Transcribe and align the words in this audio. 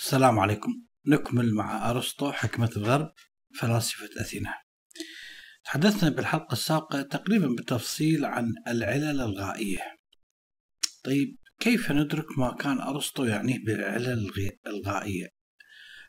السلام 0.00 0.38
عليكم. 0.38 0.82
نكمل 1.06 1.54
مع 1.54 1.90
أرسطو 1.90 2.32
حكمة 2.32 2.70
الغرب 2.76 3.12
فلاسفة 3.54 4.08
أثينا. 4.20 4.54
تحدثنا 5.64 6.10
بالحلقة 6.10 6.52
السابقة 6.52 7.02
تقريبا 7.02 7.46
بالتفصيل 7.46 8.24
عن 8.24 8.54
العلل 8.68 9.20
الغائية. 9.20 9.98
طيب 11.04 11.36
كيف 11.60 11.92
ندرك 11.92 12.38
ما 12.38 12.54
كان 12.54 12.80
أرسطو 12.80 13.24
يعنيه 13.24 13.64
بالعلل 13.64 14.30
الغائية؟ 14.66 15.28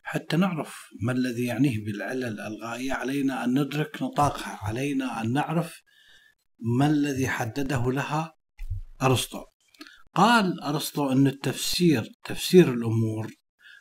حتى 0.04 0.38
نعرف 0.38 0.76
ما 1.02 1.12
الذي 1.12 1.46
يعنيه 1.46 1.86
بالعلل 1.86 2.40
الغائية 2.40 2.94
علينا 2.94 3.44
أن 3.44 3.60
ندرك 3.60 4.04
نطاقها 4.04 4.60
علينا 4.62 5.22
أن 5.22 5.34
نعرف 5.34 5.82
ما 6.60 6.88
الذي 6.88 7.28
حدده 7.28 7.92
لها 7.92 8.34
أرسطو. 9.02 9.44
قال 10.16 10.62
أرسطو 10.62 11.12
أن 11.12 11.28
التفسير 11.28 12.10
تفسير 12.24 12.74
الأمور 12.74 13.39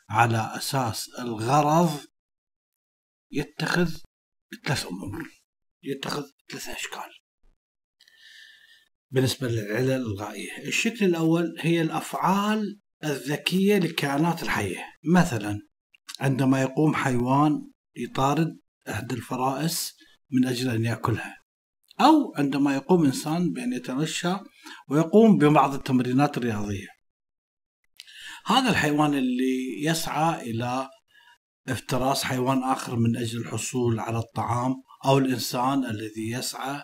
على 0.09 0.51
أساس 0.55 1.09
الغرض 1.19 1.99
يتخذ 3.31 3.97
ثلاث 4.65 4.85
أمور. 4.87 5.29
يتخذ 5.83 6.23
ثلاث 6.51 6.69
أشكال. 6.69 7.09
بالنسبة 9.11 9.47
للعلل 9.47 9.91
الغائية. 9.91 10.57
الشكل 10.57 11.05
الأول 11.05 11.55
هي 11.59 11.81
الأفعال 11.81 12.79
الذكية 13.03 13.77
للكائنات 13.77 14.43
الحية. 14.43 14.83
مثلا 15.03 15.59
عندما 16.19 16.61
يقوم 16.61 16.95
حيوان 16.95 17.71
يطارد 17.95 18.59
إحدى 18.89 19.15
الفرائس 19.15 19.97
من 20.31 20.47
أجل 20.47 20.69
أن 20.69 20.85
يأكلها 20.85 21.37
أو 22.01 22.33
عندما 22.35 22.75
يقوم 22.75 23.05
إنسان 23.05 23.51
بأن 23.51 23.73
يتمشى 23.73 24.33
ويقوم 24.89 25.37
ببعض 25.37 25.73
التمرينات 25.73 26.37
الرياضية. 26.37 26.87
هذا 28.45 28.69
الحيوان 28.69 29.13
اللي 29.13 29.83
يسعى 29.83 30.51
إلى 30.51 30.89
افتراس 31.67 32.23
حيوان 32.23 32.63
آخر 32.63 32.95
من 32.95 33.17
أجل 33.17 33.39
الحصول 33.39 33.99
على 33.99 34.17
الطعام 34.17 34.75
أو 35.05 35.17
الإنسان 35.17 35.85
الذي 35.85 36.31
يسعى 36.31 36.81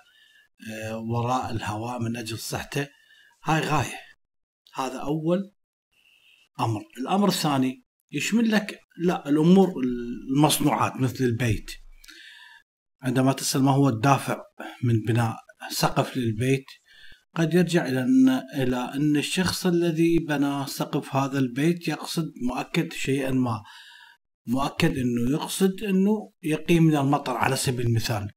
آه، 0.72 0.98
وراء 0.98 1.52
الهواء 1.52 2.00
من 2.00 2.18
أجل 2.18 2.40
صحته. 2.40 2.88
هاي 3.44 3.62
غاية. 3.62 4.00
هذا 4.76 4.98
أول 4.98 5.52
أمر. 6.60 6.82
الأمر 6.98 7.28
الثاني 7.28 7.86
يشمل 8.12 8.52
لك 8.52 8.80
لا 8.98 9.30
الأمور 9.30 9.74
المصنوعات 9.84 10.96
مثل 10.96 11.24
البيت. 11.24 11.72
عندما 13.02 13.34
تسأل 13.34 13.64
ما 13.64 13.72
هو 13.72 13.90
الدافع 13.90 14.42
من 14.84 15.02
بناء 15.08 15.36
سقف 15.72 16.18
للبيت 16.18 16.66
قد 17.36 17.54
يرجع 17.54 17.88
إلى 17.88 18.02
أن 18.02 18.30
إلى 18.56 18.78
أن 18.78 19.18
الشخص 19.18 19.66
الذي 19.66 20.20
بنى 20.20 20.68
سقف 20.68 21.16
هذا 21.16 21.40
البيت 21.40 21.88
يقصد 21.88 22.32
مؤكد 22.50 22.94
شيئا 22.94 23.32
ما. 23.32 23.64
مؤكد 24.48 24.98
أنه 24.98 25.32
يقصد 25.32 25.84
أنه 25.84 26.32
يقي 26.44 26.80
من 26.80 26.96
المطر 26.96 27.38
على 27.38 27.56
سبيل 27.56 27.86
المثال. 27.86 28.32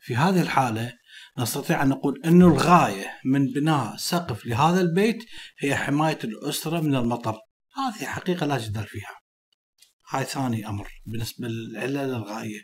في 0.00 0.16
هذه 0.16 0.42
الحالة 0.42 0.92
نستطيع 1.38 1.82
أن 1.82 1.88
نقول 1.88 2.20
أن 2.24 2.42
الغاية 2.42 3.20
من 3.24 3.46
بناء 3.46 3.96
سقف 3.96 4.46
لهذا 4.46 4.80
البيت 4.80 5.24
هي 5.58 5.76
حماية 5.76 6.18
الأسرة 6.24 6.80
من 6.80 6.94
المطر. 6.94 7.36
هذه 7.76 8.06
حقيقة 8.06 8.46
لا 8.46 8.58
جدال 8.58 8.84
فيها. 8.86 9.18
هاي 10.10 10.24
ثاني 10.24 10.68
أمر 10.68 10.88
بالنسبة 11.06 11.48
للعلة 11.48 12.04
الغاية. 12.04 12.60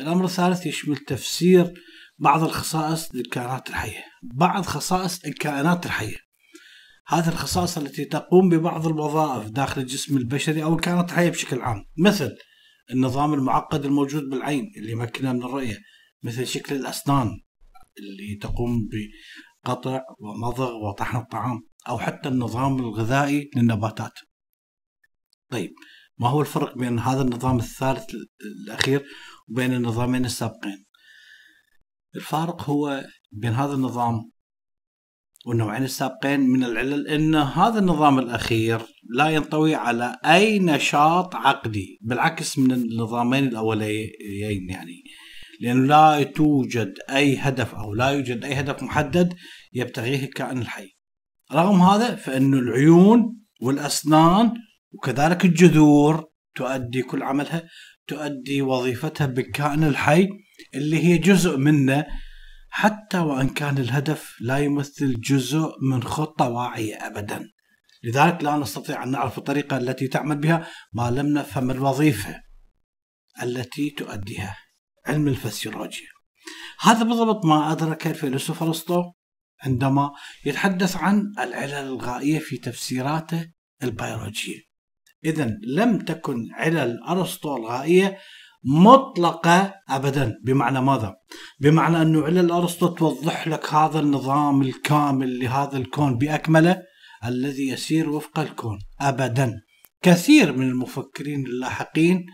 الأمر 0.00 0.24
الثالث 0.24 0.66
يشمل 0.66 0.96
تفسير 0.96 1.74
بعض 2.18 2.44
الخصائص 2.44 3.14
للكائنات 3.14 3.68
الحية. 3.68 4.04
بعض 4.22 4.64
خصائص 4.64 5.24
الكائنات 5.24 5.86
الحية. 5.86 6.16
هذه 7.06 7.28
الخصائص 7.28 7.78
التي 7.78 8.04
تقوم 8.04 8.48
ببعض 8.48 8.86
الوظائف 8.86 9.50
داخل 9.50 9.80
الجسم 9.80 10.16
البشري 10.16 10.62
أو 10.62 10.74
الكائنات 10.74 11.10
الحية 11.10 11.30
بشكل 11.30 11.60
عام. 11.60 11.84
مثل 11.98 12.36
النظام 12.90 13.34
المعقد 13.34 13.84
الموجود 13.84 14.22
بالعين 14.22 14.72
اللي 14.76 14.92
يمكننا 14.92 15.32
من 15.32 15.42
الرؤية. 15.42 15.78
مثل 16.22 16.46
شكل 16.46 16.74
الأسنان 16.74 17.28
اللي 17.98 18.38
تقوم 18.40 18.88
بقطع 19.64 20.00
ومضغ 20.18 20.72
وطحن 20.72 21.16
الطعام. 21.16 21.60
أو 21.88 21.98
حتى 21.98 22.28
النظام 22.28 22.78
الغذائي 22.78 23.50
للنباتات. 23.56 24.12
طيب 25.50 25.74
ما 26.18 26.28
هو 26.28 26.40
الفرق 26.40 26.78
بين 26.78 26.98
هذا 26.98 27.22
النظام 27.22 27.58
الثالث 27.58 28.04
الأخير 28.64 29.04
وبين 29.48 29.74
النظامين 29.74 30.24
السابقين؟ 30.24 30.87
الفارق 32.16 32.70
هو 32.70 33.04
بين 33.32 33.52
هذا 33.52 33.72
النظام 33.72 34.30
والنوعين 35.46 35.84
السابقين 35.84 36.40
من 36.40 36.64
العلل 36.64 37.08
إن 37.08 37.34
هذا 37.34 37.78
النظام 37.78 38.18
الأخير 38.18 38.80
لا 39.10 39.28
ينطوي 39.28 39.74
على 39.74 40.16
أي 40.24 40.58
نشاط 40.58 41.34
عقدي 41.34 41.98
بالعكس 42.02 42.58
من 42.58 42.72
النظامين 42.72 43.48
الأوليين 43.48 44.70
يعني. 44.70 45.04
لأنه 45.60 45.86
لا 45.86 46.22
توجد 46.22 46.94
أي 47.10 47.36
هدف 47.36 47.74
أو 47.74 47.94
لا 47.94 48.08
يوجد 48.08 48.44
أي 48.44 48.60
هدف 48.60 48.82
محدد 48.82 49.34
يبتغيه 49.72 50.24
الكائن 50.24 50.58
الحي. 50.58 50.88
رغم 51.52 51.80
هذا 51.80 52.14
فإن 52.14 52.54
العيون 52.54 53.36
والأسنان 53.60 54.54
وكذلك 54.92 55.44
الجذور 55.44 56.24
تؤدي 56.54 57.02
كل 57.02 57.22
عملها 57.22 57.68
تؤدي 58.06 58.62
وظيفتها 58.62 59.26
بالكائن 59.26 59.84
الحي 59.84 60.28
اللي 60.74 61.04
هي 61.04 61.18
جزء 61.18 61.56
منه 61.56 62.06
حتى 62.70 63.18
وإن 63.18 63.48
كان 63.48 63.78
الهدف 63.78 64.36
لا 64.40 64.58
يمثل 64.58 65.20
جزء 65.20 65.72
من 65.82 66.02
خطة 66.02 66.48
واعية 66.48 67.06
ابدا. 67.06 67.50
لذلك 68.02 68.44
لا 68.44 68.56
نستطيع 68.56 69.02
أن 69.02 69.10
نعرف 69.10 69.38
الطريقة 69.38 69.76
التي 69.76 70.08
تعمل 70.08 70.36
بها 70.36 70.68
ما 70.92 71.10
لم 71.10 71.26
نفهم 71.26 71.70
الوظيفة 71.70 72.42
التي 73.42 73.90
تؤديها 73.90 74.56
علم 75.06 75.28
الفسيولوجيا. 75.28 76.08
هذا 76.80 77.02
بالضبط 77.02 77.44
ما 77.44 77.72
أدرك 77.72 78.06
الفيلسوف 78.06 78.62
أرسطو 78.62 79.12
عندما 79.62 80.12
يتحدث 80.44 80.96
عن 80.96 81.32
العلل 81.38 81.74
الغائية 81.74 82.38
في 82.38 82.56
تفسيراته 82.56 83.50
البيولوجية. 83.82 84.60
اذا 85.24 85.58
لم 85.62 85.98
تكن 85.98 86.48
علل 86.54 87.02
أرسطو 87.08 87.56
الغائية 87.56 88.18
مطلقة 88.64 89.74
أبدا. 89.88 90.34
بمعنى 90.44 90.80
ماذا؟ 90.80 91.16
بمعنى 91.60 92.02
أنه 92.02 92.24
علل 92.24 92.50
أرسطو 92.50 92.86
توضح 92.86 93.48
لك 93.48 93.74
هذا 93.74 94.00
النظام 94.00 94.62
الكامل 94.62 95.38
لهذا 95.38 95.76
الكون 95.76 96.18
بأكمله 96.18 96.82
الذي 97.24 97.68
يسير 97.68 98.10
وفق 98.10 98.38
الكون. 98.38 98.78
أبدا. 99.00 99.60
كثير 100.02 100.56
من 100.56 100.68
المفكرين 100.68 101.46
اللاحقين 101.46 102.26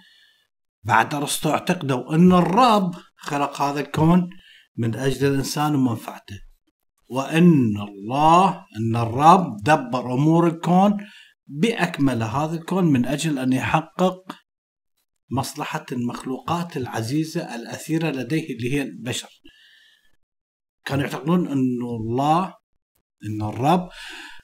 بعد 0.84 1.14
أرسطو 1.14 1.50
اعتقدوا 1.50 2.14
أن 2.14 2.32
الرب 2.32 2.94
خلق 3.16 3.62
هذا 3.62 3.80
الكون 3.80 4.30
من 4.76 4.94
أجل 4.94 5.26
الإنسان 5.26 5.74
ومنفعته 5.74 6.40
وأن 7.10 7.76
الله 7.88 8.64
أن 8.76 8.96
الرب 8.96 9.56
دبر 9.62 10.14
أمور 10.14 10.46
الكون 10.46 10.96
بأكمل 11.46 12.22
هذا 12.22 12.54
الكون 12.54 12.84
من 12.84 13.06
أجل 13.06 13.38
أن 13.38 13.52
يحقق 13.52 14.36
مصلحة 15.30 15.86
المخلوقات 15.92 16.76
العزيزة 16.76 17.54
الأثيرة 17.54 18.10
لديه 18.10 18.54
اللي 18.56 18.74
هي 18.74 18.82
البشر. 18.82 19.28
كانوا 20.84 21.04
يعتقدون 21.04 21.46
أن 21.46 21.82
الله 21.82 22.54
أن 23.26 23.42
الرب 23.42 23.88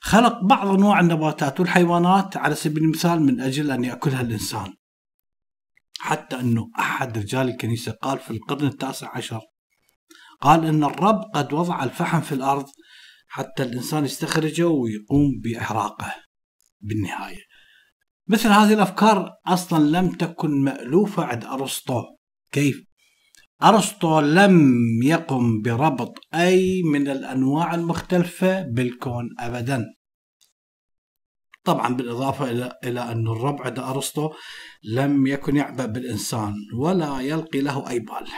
خلق 0.00 0.44
بعض 0.44 0.68
أنواع 0.68 1.00
النباتات 1.00 1.60
والحيوانات 1.60 2.36
على 2.36 2.54
سبيل 2.54 2.82
المثال 2.84 3.22
من 3.22 3.40
أجل 3.40 3.70
أن 3.70 3.84
يأكلها 3.84 4.20
الإنسان. 4.20 4.74
حتى 5.98 6.40
أنه 6.40 6.70
أحد 6.78 7.18
رجال 7.18 7.48
الكنيسة 7.48 7.92
قال 7.92 8.18
في 8.18 8.30
القرن 8.30 8.66
التاسع 8.66 9.16
عشر 9.16 9.40
قال 10.40 10.64
أن 10.64 10.84
الرب 10.84 11.20
قد 11.34 11.52
وضع 11.52 11.84
الفحم 11.84 12.20
في 12.20 12.32
الأرض 12.32 12.66
حتى 13.28 13.62
الإنسان 13.62 14.04
يستخرجه 14.04 14.66
ويقوم 14.66 15.40
بإحراقه 15.44 16.14
بالنهاية. 16.80 17.49
مثل 18.32 18.48
هذه 18.48 18.74
الأفكار 18.74 19.30
أصلا 19.46 19.98
لم 19.98 20.10
تكن 20.10 20.64
مألوفة 20.64 21.24
عند 21.24 21.44
أرسطو. 21.44 22.02
كيف؟ 22.52 22.84
أرسطو 23.62 24.20
لم 24.20 24.78
يقم 25.02 25.62
بربط 25.62 26.18
أي 26.34 26.82
من 26.82 27.08
الأنواع 27.08 27.74
المختلفة 27.74 28.62
بالكون 28.62 29.28
ابدا. 29.38 29.84
طبعا 31.64 31.94
بالإضافة 31.94 32.50
إلى 32.50 32.78
إلى 32.84 33.00
أن 33.12 33.28
الرب 33.28 33.62
عند 33.62 33.78
أرسطو 33.78 34.32
لم 34.84 35.26
يكن 35.26 35.56
يعبأ 35.56 35.86
بالإنسان 35.86 36.54
ولا 36.78 37.20
يلقي 37.20 37.60
له 37.60 37.90
أي 37.90 37.98
بال. 37.98 38.28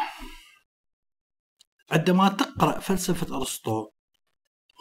عندما 1.91 2.29
تقرأ 2.29 2.81
فلسفة 2.81 3.37
أرسطو 3.37 3.91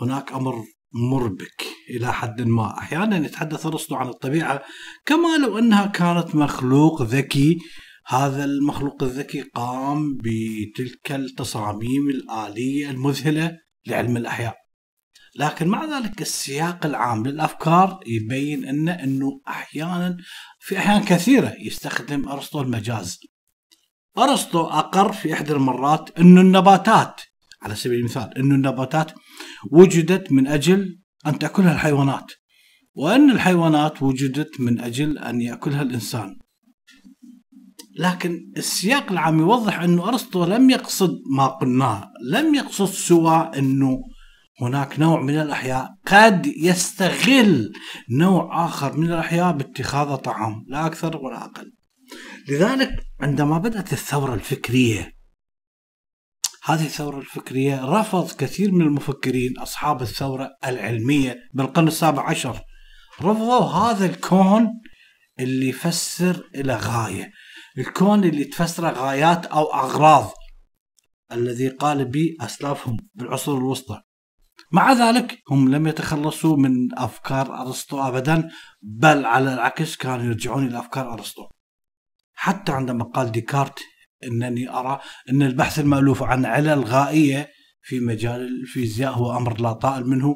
هناك 0.01 0.31
أمر 0.31 0.55
مربك. 0.93 1.81
إلى 1.89 2.13
حد 2.13 2.42
ما 2.42 2.78
أحيانا 2.78 3.25
يتحدث 3.25 3.66
أرسطو 3.66 3.95
عن 3.95 4.07
الطبيعة 4.07 4.62
كما 5.06 5.38
لو 5.38 5.60
أنها 5.60 5.86
كانت 5.86 6.36
مخلوق 6.36 7.01
ذكي 7.01 7.57
هذا 8.07 8.45
المخلوق 8.45 9.04
الذكي 9.04 9.42
قام 9.42 10.18
بتلك 10.18 11.12
التصاميم 11.12 12.10
الآلية 12.10 12.89
المذهلة 12.89 13.57
لعلم 13.88 14.18
الأحياء 14.18 14.62
لكن 15.36 15.68
مع 15.68 15.86
ذلك 15.86 16.22
السياق 16.22 16.86
العام 16.86 17.25
للأفكار 17.28 18.00
يبين 18.07 18.66
أن 18.66 18.89
إنه 18.89 19.42
أحيانا 19.48 20.18
في 20.60 20.78
أحيان 20.78 21.04
كثيرة 21.04 21.54
يستخدم 21.60 22.30
أرسطو 22.30 22.62
المجاز. 22.62 23.19
أرسطو 24.18 24.66
أقر 24.66 25.12
في 25.12 25.33
إحدى 25.33 25.54
المرات 25.54 26.19
إنه 26.19 26.42
النباتات 26.42 27.22
على 27.62 27.75
سبيل 27.75 28.00
المثال 28.00 28.38
إنه 28.38 28.56
النباتات 28.56 29.12
وجدت 29.72 30.31
من 30.31 30.48
أجل 30.48 31.00
أن 31.27 31.39
تأكلها 31.39 31.73
الحيوانات 31.73 32.31
وأن 32.94 33.31
الحيوانات 33.31 34.03
وجدت 34.03 34.59
من 34.59 34.79
أجل 34.79 35.18
أن 35.18 35.41
يأكلها 35.41 35.81
الإنسان. 35.81 36.38
لكن 38.00 38.51
السياق 38.57 39.12
العام 39.12 39.39
يوضح 39.39 39.79
انه 39.79 40.07
أرسطو 40.07 40.45
لم 40.45 40.69
يقصد 40.69 41.12
ما 41.38 41.47
قلناه، 41.47 42.12
لم 42.31 42.56
يقصد 42.56 42.85
سوى 42.85 43.51
أنه 43.57 44.01
هناك 44.62 45.00
نوع 45.00 45.21
من 45.21 45.39
الأحياء 45.39 45.89
قد 46.07 46.47
يستغل 46.47 47.73
نوع 48.09 48.65
آخر 48.65 48.97
من 48.97 49.07
الأحياء 49.07 49.51
باتخاذ 49.51 50.15
طعام، 50.15 50.65
لا 50.68 50.85
أكثر 50.85 51.18
ولا 51.18 51.45
أقل. 51.45 51.71
لذلك 52.50 52.89
عندما 53.21 53.57
بدأت 53.57 53.94
الثورة 53.94 54.33
الفكرية 54.33 55.20
هذه 56.63 56.85
الثورة 56.85 57.17
الفكرية 57.17 57.85
رفض 57.85 58.31
كثير 58.31 58.71
من 58.71 58.81
المفكرين 58.81 59.59
أصحاب 59.59 60.01
الثورة 60.01 60.49
العلمية 60.65 61.37
بالقرن 61.53 61.87
السابع 61.87 62.29
عشر. 62.29 62.61
رفضوا 63.21 63.65
هذا 63.65 64.05
الكون 64.05 64.81
اللي 65.39 65.69
يفسر 65.69 66.49
إلى 66.55 66.75
غاية 66.75 67.31
الكون 67.77 68.23
اللي 68.23 68.43
تفسره 68.43 68.89
غايات 68.89 69.45
أو 69.45 69.73
أغراض 69.73 70.31
الذي 71.31 71.67
قال 71.67 72.05
به 72.05 72.35
أسلافهم 72.41 72.97
بالعصور 73.15 73.57
الوسطى. 73.57 74.01
مع 74.71 74.93
ذلك 74.93 75.37
هم 75.49 75.71
لم 75.71 75.87
يتخلصوا 75.87 76.57
من 76.57 76.99
أفكار 76.99 77.61
أرسطو 77.61 78.07
أبدا 78.07 78.49
بل 78.81 79.25
على 79.25 79.53
العكس 79.53 79.95
كانوا 79.95 80.25
يرجعون 80.25 80.67
إلى 80.67 80.79
أفكار 80.79 81.13
أرسطو. 81.13 81.47
حتى 82.33 82.71
عندما 82.71 83.03
قال 83.03 83.31
ديكارت 83.31 83.79
إنني 84.23 84.69
أرى 84.69 85.00
إن 85.29 85.44
البحث 85.44 85.79
المألوف 85.79 86.23
عن 86.23 86.45
علل 86.45 86.83
غائية 86.83 87.50
في 87.81 88.00
مجال 88.00 88.41
الفيزياء 88.41 89.13
هو 89.13 89.38
أمر 89.38 89.62
لا 89.62 89.73
طائل 89.73 90.07
منه 90.07 90.35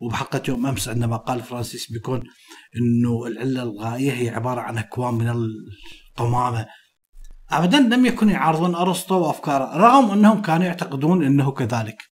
وبحقة 0.00 0.42
يوم 0.48 0.66
أمس 0.66 0.88
عندما 0.88 1.16
قال 1.16 1.42
فرانسيس 1.42 1.92
بيكون 1.92 2.22
إنه 2.76 3.26
العلة 3.26 3.62
الغائية 3.62 4.12
هي 4.12 4.28
عبارة 4.28 4.60
عن 4.60 4.78
أكوان 4.78 5.14
من 5.14 5.28
القمامه 6.18 6.66
ابدا 7.50 7.78
لم 7.78 8.06
يكن 8.06 8.28
يعارضون 8.28 8.74
أرسطو 8.74 9.18
وأفكاره 9.18 9.76
رغم 9.76 10.10
أنهم 10.10 10.42
كانوا 10.42 10.66
يعتقدون 10.66 11.24
إنه 11.24 11.52
كذلك. 11.52 12.02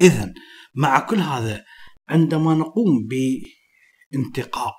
اذا 0.00 0.32
مع 0.74 0.98
كل 0.98 1.18
هذا 1.18 1.64
عندما 2.08 2.54
نقوم 2.54 3.08
بانتقاء 4.12 4.74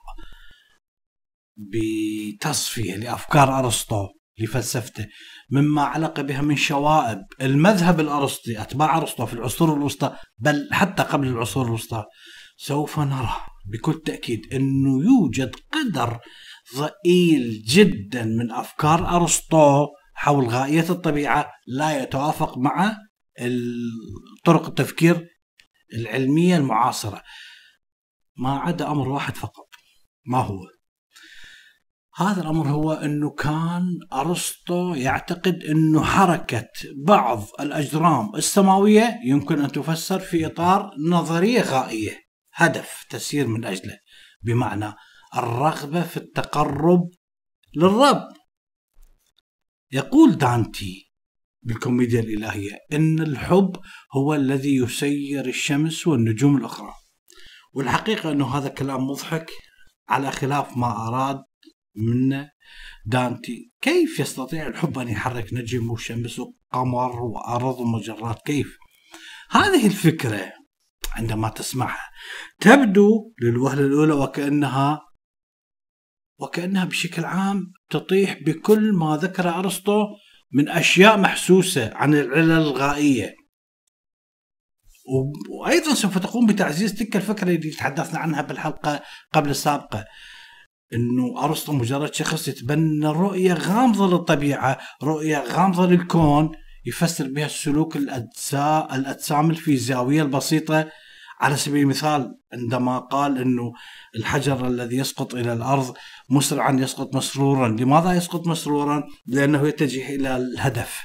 بتصفية 1.57 2.95
لأفكار 2.95 3.59
أرسطو 3.59 4.07
لفلسفته 4.39 5.07
مما 5.51 5.81
علق 5.81 6.21
بها 6.21 6.41
من 6.41 6.55
شوائب 6.55 7.19
المذهب 7.41 7.99
الارسطي 7.99 8.61
أتباع 8.61 8.97
أرسطو 8.97 9.25
في 9.25 9.33
العصور 9.33 9.73
الوسطى 9.73 10.15
بل 10.37 10.69
حتى 10.71 11.03
قبل 11.03 11.27
العصور 11.27 11.65
الوسطى. 11.65 12.05
سوف 12.57 12.99
نرى 12.99 13.35
بكل 13.65 14.01
تأكيد 14.05 14.53
أنه 14.53 15.03
يوجد 15.03 15.55
قدر 15.71 16.19
ضئيل 16.77 17.63
جدا 17.67 18.23
من 18.23 18.51
أفكار 18.51 19.15
أرسطو 19.15 19.87
حول 20.13 20.47
غائية 20.47 20.89
الطبيعة 20.89 21.51
لا 21.67 22.03
يتوافق 22.03 22.57
مع 22.57 22.97
طرق 24.45 24.65
التفكير 24.67 25.27
العلمية 25.93 26.57
المعاصرة. 26.57 27.21
ما 28.37 28.59
عدا 28.59 28.91
أمر 28.91 29.09
واحد 29.09 29.35
فقط 29.35 29.67
ما 30.25 30.37
هو؟ 30.37 30.59
هذا 32.15 32.41
الأمر 32.41 32.67
هو 32.67 32.91
أنه 32.91 33.29
كان 33.29 33.99
أرسطو 34.13 34.93
يعتقد 34.95 35.63
أنه 35.63 36.03
حركة 36.03 36.69
بعض 37.05 37.43
الأجرام 37.59 38.35
السماوية 38.35 39.19
يمكن 39.25 39.61
أن 39.61 39.71
تفسر 39.71 40.19
في 40.19 40.45
إطار 40.45 40.91
نظرية 41.09 41.61
غائية 41.61 42.17
هدف 42.53 43.05
تسير 43.09 43.47
من 43.47 43.65
أجله 43.65 43.97
بمعنى 44.41 44.93
الرغبة 45.35 46.03
في 46.03 46.17
التقرب 46.17 47.09
للرب. 47.75 48.27
يقول 49.91 50.37
دانتي 50.37 51.13
بالكوميديا 51.61 52.19
الإلهية 52.19 52.79
إن 52.93 53.19
الحب 53.19 53.75
هو 54.15 54.33
الذي 54.33 54.75
يسير 54.75 55.45
الشمس 55.45 56.07
والنجوم 56.07 56.57
الأخرى 56.57 56.93
والحقيقة 57.73 58.31
أنه 58.31 58.57
هذا 58.57 58.69
كلام 58.69 59.07
مضحك 59.07 59.51
على 60.09 60.31
خلاف 60.31 60.77
ما 60.77 61.07
أراد 61.07 61.43
من 61.95 62.47
دانتي 63.05 63.71
كيف 63.81 64.19
يستطيع 64.19 64.67
الحب 64.67 64.99
أن 64.99 65.07
يحرك 65.07 65.53
نجم 65.53 65.91
وشمس 65.91 66.39
وقمر 66.39 67.21
وأرض 67.21 67.79
ومجرات؟ 67.79 68.41
كيف؟ 68.45 68.77
هذه 69.51 69.87
الفكرة 69.87 70.53
عندما 71.15 71.49
تسمعها 71.49 72.09
تبدو 72.59 73.33
للوهلة 73.41 73.85
الأولى 73.85 74.13
وكأنها 74.13 75.01
وكأنها 76.39 76.85
بشكل 76.85 77.25
عام 77.25 77.73
تطيح 77.89 78.37
بكل 78.45 78.93
ما 78.93 79.17
ذكر 79.17 79.49
أرسطو 79.49 80.05
من 80.53 80.69
أشياء 80.69 81.17
محسوسة 81.17 81.91
عن 81.93 82.13
العلل 82.13 82.51
الغائية. 82.51 83.35
وأيضا 85.49 85.93
سوف 85.93 86.17
تقوم 86.17 86.45
بتعزيز 86.45 86.93
تلك 86.93 87.15
الفكرة 87.15 87.49
اللي 87.49 87.71
تحدثنا 87.71 88.19
عنها 88.19 88.41
بالحلقة 88.41 89.03
قبل 89.33 89.49
السابقة. 89.49 90.05
إنه 90.93 91.43
أرسطو 91.43 91.73
مجرد 91.73 92.13
شخص 92.13 92.47
يتبنى 92.47 93.07
رؤية 93.07 93.53
غامضة 93.53 94.07
للطبيعة، 94.07 94.79
رؤية 95.03 95.43
غامضة 95.47 95.85
للكون 95.85 96.51
يفسر 96.85 97.27
بها 97.27 97.45
السلوك 97.45 97.95
الاجزاء 97.95 98.95
الأجسام 98.95 99.49
الفيزيائية 99.49 100.21
البسيطة 100.21 100.89
على 101.39 101.55
سبيل 101.55 101.83
المثال 101.83 102.35
عندما 102.53 102.99
قال 102.99 103.37
إنه 103.37 103.73
الحجر 104.15 104.67
الذي 104.67 104.97
يسقط 104.97 105.35
إلى 105.35 105.53
الأرض 105.53 105.93
مسرعا 106.29 106.71
يسقط 106.71 107.15
مسرورا، 107.15 107.67
لماذا 107.67 108.13
يسقط 108.13 108.47
مسرورا؟ 108.47 109.03
لأنه 109.27 109.67
يتجه 109.67 110.15
إلى 110.15 110.37
الهدف. 110.37 111.01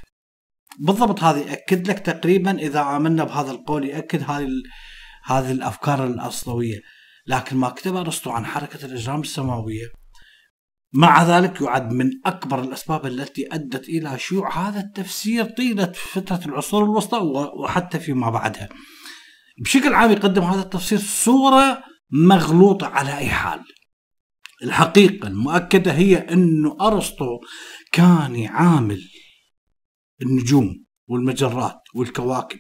بالضبط 0.81 1.23
هذا 1.23 1.39
ياكد 1.39 1.89
لك 1.89 1.99
تقريبا 1.99 2.59
إذا 2.59 2.97
آمنا 2.97 3.25
بهذا 3.25 3.51
القول 3.51 3.85
ياكد 3.85 4.31
هذه 4.31 4.49
هذه 5.25 5.53
الأفكار 5.53 6.07
الاسطويه. 6.07 6.79
لكن 7.29 7.57
ما 7.57 7.69
كتب 7.69 7.97
ارسطو 7.97 8.31
عن 8.31 8.47
حركة 8.47 8.87
الإجرام 8.87 9.21
السماوية 9.21 9.87
مع 10.93 11.23
ذلك 11.23 11.61
يعد 11.61 11.93
من 11.93 12.11
أكبر 12.27 12.61
الأسباب 12.61 13.07
التي 13.07 13.47
أدت 13.53 13.89
إلى 13.89 14.19
شيوع 14.19 14.69
هذا 14.69 14.81
التفسير 14.81 15.45
طيلة 15.45 15.93
فترة 16.13 16.41
العصور 16.47 16.85
الوسطى 16.85 17.17
وحتى 17.63 17.99
فيما 18.01 18.31
بعدها. 18.31 18.69
بشكل 19.65 19.95
عام 19.95 20.11
يقدم 20.11 20.43
هذا 20.43 20.61
التفسير 20.61 20.99
صورة 20.99 21.83
مغلوطة 22.11 22.87
على 22.87 23.19
أي 23.19 23.29
حال. 23.29 23.61
الحقيقة 24.63 25.29
المؤكدة 25.29 25.93
هي 25.93 26.17
انه 26.17 26.77
أرسطو 26.81 27.39
كان 27.93 28.37
يعامل 28.37 29.01
النجوم 30.23 30.85
والمجرات 31.09 31.81
والكواكب 31.95 32.59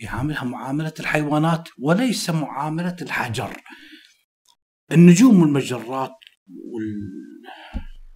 يعاملها 0.00 0.44
معاملة 0.44 0.94
الحيوانات 1.00 1.68
وليس 1.78 2.30
معاملة 2.30 2.96
الحجر. 3.02 3.56
النجوم 4.92 5.42
والمجرات 5.42 6.16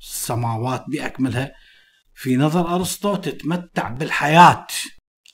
والسماوات 0.01 0.85
بأكملها 0.89 1.55
في 2.15 2.37
نظر 2.37 2.75
أرسطو 2.75 3.17
تتمتع 3.17 3.89
بالحياة 3.89 4.67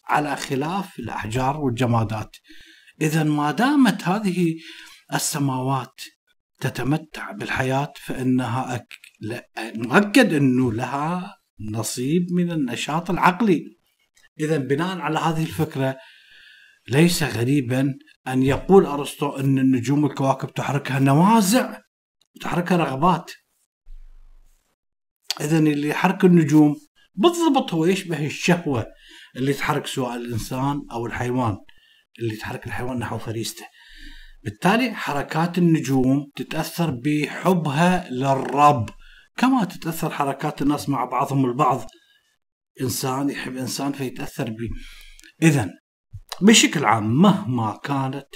على 0.09 0.37
خلاف 0.37 0.99
الأحجار 0.99 1.61
والجمادات. 1.61 2.37
إذا 3.01 3.23
ما 3.23 3.51
دامت 3.51 4.09
هذه 4.09 4.57
السماوات 5.15 6.01
تتمتع 6.61 7.31
بالحياة 7.31 7.93
فإنها 7.97 8.75
أك... 8.75 8.99
مؤكد 9.75 10.35
أنه 10.35 10.73
لها 10.73 11.37
نصيب 11.61 12.33
من 12.33 12.51
النشاط 12.51 13.11
العقلي. 13.11 13.79
إذا 14.41 14.57
بناء 14.59 14.99
على 14.99 15.19
هذه 15.19 15.43
الفكرة 15.43 15.99
ليس 16.89 17.23
غريبا 17.23 17.95
أن 18.29 18.43
يقول 18.43 18.87
أرسطو 18.87 19.37
أن 19.37 19.59
النجوم 19.59 20.05
والكواكب 20.05 20.55
تحركها 20.55 20.99
نوازع 20.99 21.81
تحركها 22.41 22.77
رغبات. 22.77 23.31
إذا 25.41 25.59
اللي 25.59 25.89
يحرك 25.89 26.25
النجوم 26.25 26.77
بالضبط 27.15 27.75
هو 27.75 27.87
يشبه 27.87 28.27
الشهوة 28.27 28.87
اللي 29.37 29.53
تحرك 29.53 29.87
سواء 29.87 30.17
الإنسان 30.17 30.83
أو 30.93 31.07
الحيوان 31.07 31.57
اللي 32.19 32.37
تحرك 32.37 32.67
الحيوان 32.67 32.99
نحو 32.99 33.19
فريسته. 33.19 33.65
بالتالي 34.45 34.95
حركات 34.95 35.59
النجوم 35.59 36.31
تتأثر 36.37 36.91
بحبها 36.91 38.11
للرب. 38.11 38.91
كما 39.37 39.65
تتأثر 39.65 40.11
حركات 40.11 40.63
الناس 40.63 40.89
مع 40.89 41.05
بعضهم 41.05 41.45
البعض. 41.45 41.87
إنسان 42.81 43.31
يحب 43.31 43.57
إنسان 43.57 43.93
فيتأثر 43.93 44.51
به. 44.51 44.69
إذا 45.43 45.71
بشكل 46.43 46.85
عام 46.85 47.23
مهما 47.23 47.81
كانت 47.85 48.29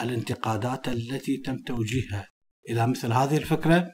الانتقادات 0.00 0.88
التي 0.88 1.36
تم 1.36 1.56
توجيهها 1.56 2.28
إلى 2.68 2.86
مثل 2.86 3.12
هذه 3.12 3.36
الفكرة 3.36 3.92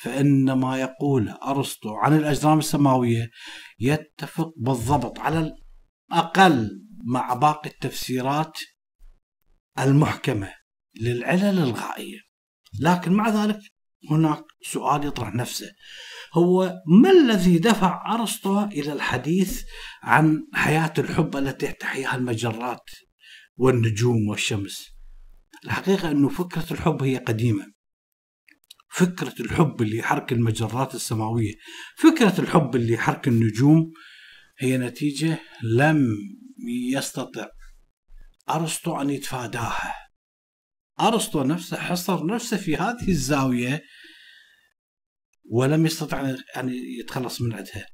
فإن 0.00 0.52
ما 0.52 0.80
يقول 0.80 1.28
أرسطو 1.28 1.94
عن 1.94 2.16
الأجرام 2.16 2.58
السماوية 2.58 3.30
يتفق 3.78 4.52
بالضبط 4.56 5.18
على 5.18 5.54
الأقل 6.10 6.70
مع 7.04 7.34
باقي 7.34 7.70
التفسيرات 7.70 8.58
المحكمة 9.78 10.54
للعلل 11.00 11.58
الغائية. 11.58 12.18
لكن 12.80 13.12
مع 13.12 13.28
ذلك 13.28 13.60
هناك 14.10 14.44
سؤال 14.62 15.06
يطرح 15.06 15.34
نفسه. 15.34 15.66
هو 16.34 16.72
ما 17.02 17.10
الذي 17.10 17.58
دفع 17.58 18.14
أرسطو 18.14 18.64
إلى 18.64 18.92
الحديث 18.92 19.62
عن 20.02 20.46
حياة 20.54 20.92
الحب 20.98 21.36
التي 21.36 21.72
تحياها 21.72 22.16
المجرات 22.16 22.90
والنجوم 23.56 24.28
والشمس؟ 24.28 24.94
الحقيقة 25.64 26.10
أنه 26.10 26.28
فكرة 26.28 26.66
الحب 26.70 27.02
هي 27.02 27.16
قديمة. 27.16 27.66
فكرة 28.90 29.34
الحب 29.40 29.82
اللي 29.82 29.96
يحرك 29.96 30.32
المجرات 30.32 30.94
السماوية 30.94 31.52
فكرة 31.96 32.40
الحب 32.40 32.76
اللي 32.76 32.92
يحرك 32.92 33.28
النجوم 33.28 33.92
هي 34.58 34.78
نتيجة 34.78 35.38
لم 35.62 36.08
يستطع 36.92 37.46
أرسطو 38.50 39.00
أن 39.00 39.10
يتفاداها. 39.10 40.03
أرسطو 41.00 41.42
نفسه 41.42 41.76
حصر 41.76 42.26
نفسه 42.26 42.56
في 42.56 42.76
هذه 42.76 43.08
الزاوية 43.08 43.82
ولم 45.50 45.86
يستطع 45.86 46.34
أن 46.56 46.68
يتخلص 47.00 47.40
من 47.40 47.52
عندها 47.52 47.86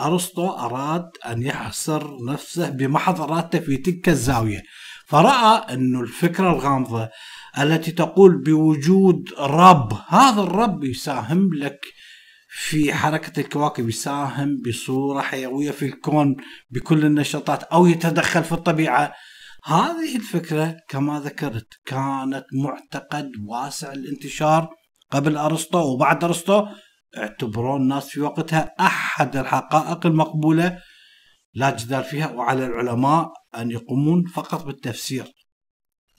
أرسطو 0.00 0.48
أراد 0.48 1.10
أن 1.26 1.42
يحصر 1.42 2.24
نفسه 2.24 2.70
بمحضراته 2.70 3.58
في 3.58 3.76
تلك 3.76 4.08
الزاوية. 4.08 4.62
فرأى 5.06 5.74
أن 5.74 6.00
الفكرة 6.00 6.52
الغامضة 6.52 7.08
التي 7.58 7.92
تقول 7.92 8.42
بوجود 8.42 9.32
رب 9.38 9.92
هذا 10.08 10.42
الرب 10.42 10.84
يساهم 10.84 11.54
لك 11.54 11.80
في 12.48 12.94
حركة 12.94 13.40
الكواكب 13.40 13.88
يساهم 13.88 14.56
بصورة 14.66 15.20
حيوية 15.20 15.70
في 15.70 15.86
الكون 15.86 16.36
بكل 16.70 17.04
النشاطات 17.04 17.62
أو 17.62 17.86
يتدخل 17.86 18.44
في 18.44 18.52
الطبيعة. 18.52 19.12
هذه 19.64 20.16
الفكرة 20.16 20.76
كما 20.88 21.20
ذكرت 21.20 21.68
كانت 21.86 22.44
معتقد 22.52 23.30
واسع 23.46 23.92
الانتشار 23.92 24.68
قبل 25.10 25.36
أرسطو 25.36 25.92
وبعد 25.92 26.24
أرسطو. 26.24 26.66
اعتبروه 27.16 27.76
الناس 27.76 28.08
في 28.08 28.20
وقتها 28.20 28.74
أحد 28.80 29.36
الحقائق 29.36 30.06
المقبولة 30.06 30.78
لا 31.54 31.76
جدال 31.76 32.04
فيها 32.04 32.28
وعلى 32.28 32.66
العلماء 32.66 33.32
أن 33.56 33.70
يقومون 33.70 34.26
فقط 34.26 34.64
بالتفسير. 34.64 35.32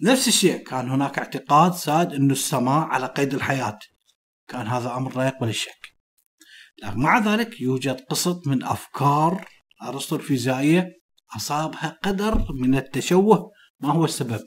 نفس 0.02 0.28
الشيء 0.28 0.64
كان 0.64 0.90
هناك 0.90 1.20
اعتقاد 1.20 1.74
ساد 1.74 2.14
أن 2.14 2.32
السماء 2.32 2.88
على 2.88 3.06
قيد 3.06 3.34
الحياة. 3.34 3.80
كان 4.48 4.68
هذا 4.68 4.96
أمر 4.96 5.18
لا 5.18 5.28
يقبل 5.28 5.50
الشك 5.50 5.92
لكن 6.84 7.00
مع 7.00 7.20
ذلك 7.20 7.62
يوجد 7.62 8.02
قسط 8.02 8.48
من 8.48 8.64
أفكار 8.64 9.46
أرسطو 9.84 10.16
الفيزيائية 10.16 11.01
أصابها 11.36 11.98
قدر 12.04 12.46
من 12.54 12.76
التشوه 12.76 13.52
ما 13.80 13.92
هو 13.92 14.06
السبب؟ 14.06 14.42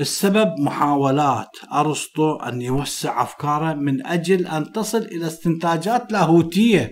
السبب 0.00 0.60
محاولات 0.60 1.50
أرسطو 1.72 2.36
أن 2.36 2.62
يوسع 2.62 3.22
أفكاره 3.22 3.74
من 3.74 4.06
أجل 4.06 4.46
أن 4.46 4.72
تصل 4.72 5.02
إلى 5.02 5.26
استنتاجات 5.26 6.12
لاهوتية. 6.12 6.90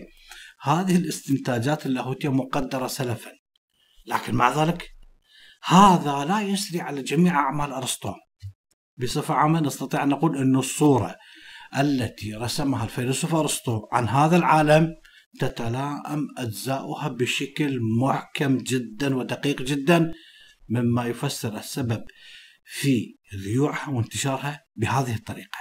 هذه 0.62 0.97
الاستنتاجات 0.97 1.87
اللاهوتية 1.87 2.29
مقدرة 2.29 2.87
سلفا. 2.87 3.31
لكن 4.07 4.35
مع 4.35 4.65
ذلك 4.65 4.89
هذا 5.65 6.25
لا 6.25 6.41
يسري 6.41 6.81
على 6.81 7.03
جميع 7.03 7.35
أعمال 7.35 7.73
أرسطو. 7.73 8.15
بصفة 8.97 9.35
عامة 9.35 9.61
نستطيع 9.61 10.03
أن 10.03 10.09
نقول 10.09 10.37
أن 10.37 10.57
الصورة 10.57 11.17
التي 11.79 12.35
رسمها 12.35 12.85
الفيلسوف 12.85 13.35
أرسطو 13.35 13.81
عن 13.93 14.09
هذا 14.09 14.37
العالم 14.37 14.95
تتلائم 15.39 16.29
أجزاؤها 16.39 17.09
بشكل 17.09 17.79
محكم 18.01 18.59
جدا 18.59 19.17
ودقيق 19.17 19.62
جدا 19.62 20.12
مما 20.69 21.07
يفسر 21.07 21.59
السبب 21.59 22.05
في 22.65 23.17
ذيوعها 23.45 23.91
وانتشارها 23.91 24.65
بهذه 24.77 25.15
الطريقة. 25.15 25.59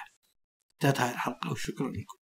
انتهت 0.73 1.01
هذه 1.01 1.11
الحلقة 1.11 1.51
وشكرا 1.51 1.89
لكم. 1.89 2.20